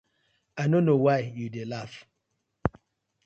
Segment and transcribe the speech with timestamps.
[0.61, 1.91] I no no wai yu dey laff.